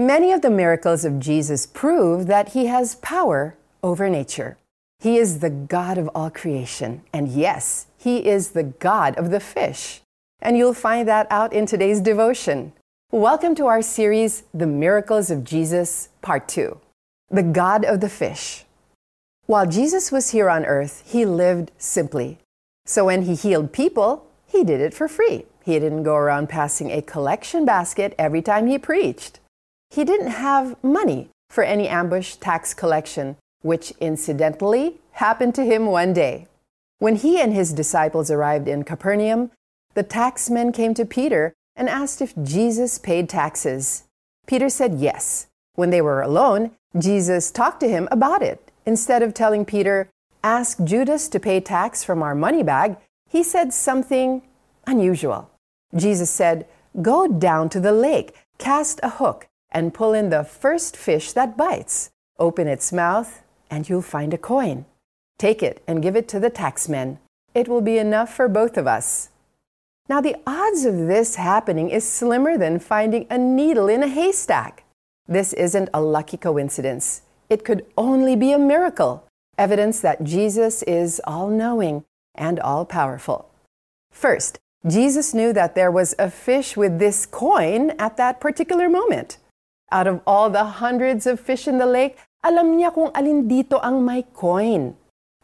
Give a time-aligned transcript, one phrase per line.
[0.00, 4.56] Many of the miracles of Jesus prove that he has power over nature.
[4.98, 7.02] He is the God of all creation.
[7.12, 10.00] And yes, he is the God of the fish.
[10.40, 12.72] And you'll find that out in today's devotion.
[13.12, 16.80] Welcome to our series, The Miracles of Jesus, Part 2
[17.30, 18.64] The God of the Fish.
[19.44, 22.38] While Jesus was here on earth, he lived simply.
[22.86, 25.44] So when he healed people, he did it for free.
[25.62, 29.40] He didn't go around passing a collection basket every time he preached.
[29.90, 36.12] He didn't have money for any ambush tax collection, which incidentally happened to him one
[36.12, 36.46] day.
[36.98, 39.50] When he and his disciples arrived in Capernaum,
[39.94, 44.04] the taxmen came to Peter and asked if Jesus paid taxes.
[44.46, 45.48] Peter said yes.
[45.74, 48.70] When they were alone, Jesus talked to him about it.
[48.86, 50.08] Instead of telling Peter,
[50.42, 52.96] Ask Judas to pay tax from our money bag,
[53.28, 54.42] he said something
[54.86, 55.50] unusual.
[55.94, 56.66] Jesus said,
[57.02, 61.56] Go down to the lake, cast a hook, and pull in the first fish that
[61.56, 62.10] bites.
[62.38, 64.84] Open its mouth, and you'll find a coin.
[65.38, 67.18] Take it and give it to the taxman.
[67.54, 69.30] It will be enough for both of us.
[70.08, 74.84] Now, the odds of this happening is slimmer than finding a needle in a haystack.
[75.28, 77.22] This isn't a lucky coincidence.
[77.48, 79.24] It could only be a miracle,
[79.56, 82.04] evidence that Jesus is all knowing
[82.34, 83.50] and all powerful.
[84.10, 89.38] First, Jesus knew that there was a fish with this coin at that particular moment.
[89.90, 92.14] Out of all the hundreds of fish in the lake,
[92.46, 94.94] alam niya kung alin dito ang may coin.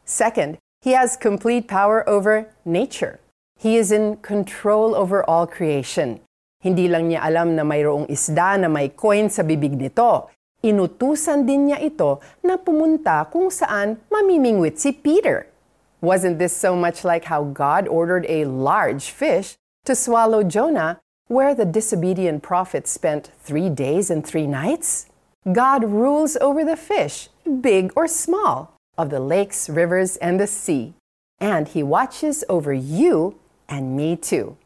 [0.06, 3.18] Second, he has complete power over nature.
[3.58, 6.22] He is in control over all creation.
[6.62, 10.30] Hindi lang niya alam na mayroong isda na may coin sa bibig nito.
[10.62, 15.50] Inutusan din niya ito na pumunta kung saan mamimingwit si Peter.
[15.98, 21.54] Wasn't this so much like how God ordered a large fish to swallow Jonah, where
[21.54, 25.06] the disobedient prophet spent three days and three nights?
[25.52, 27.28] God rules over the fish,
[27.60, 30.94] big or small, of the lakes, rivers, and the sea.
[31.38, 33.38] And he watches over you
[33.68, 34.56] and me too.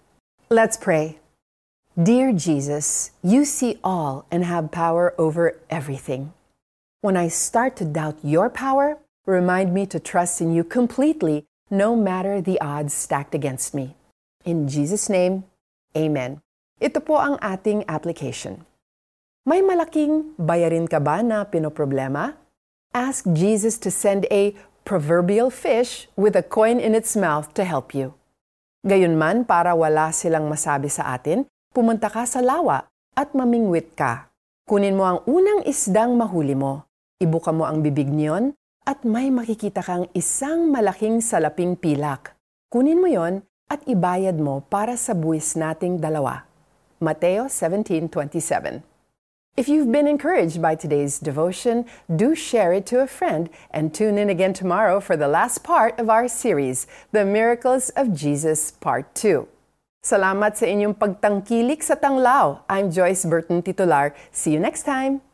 [0.48, 1.18] Let's pray.
[2.00, 6.32] Dear Jesus, you see all and have power over everything.
[7.00, 11.96] When I start to doubt your power, remind me to trust in you completely, no
[11.96, 13.96] matter the odds stacked against me.
[14.44, 15.44] In Jesus' name,
[15.96, 16.40] Amen.
[16.80, 18.64] Ito po ang ating application.
[19.44, 22.40] May malaking bayarin ka ba na pinoproblema?
[22.96, 24.56] Ask Jesus to send a
[24.88, 28.16] proverbial fish with a coin in its mouth to help you.
[28.80, 31.44] Gayunman, para wala silang masabi sa atin,
[31.76, 34.32] pumunta ka sa lawa at mamingwit ka.
[34.64, 36.88] Kunin mo ang unang isdang mahuli mo.
[37.20, 38.56] Ibuka mo ang bibig niyon
[38.88, 42.32] at may makikita kang isang malaking salaping pilak.
[42.72, 46.49] Kunin mo yon at ibayad mo para sa buwis nating dalawa.
[47.00, 48.84] Mateo 17:27
[49.56, 54.20] If you've been encouraged by today's devotion, do share it to a friend and tune
[54.20, 59.16] in again tomorrow for the last part of our series, The Miracles of Jesus Part
[59.16, 59.48] 2.
[60.04, 62.68] Salamat sa inyong pagtangkilik sa Tanglaw.
[62.68, 64.12] I'm Joyce Burton Titular.
[64.28, 65.24] See you next time.